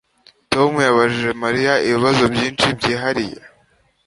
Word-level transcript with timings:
Tom 0.53 0.71
yabajije 0.87 1.31
Mariya 1.43 1.73
ibibazo 1.87 2.23
byinshi 2.33 2.65
byihariye 2.77 3.39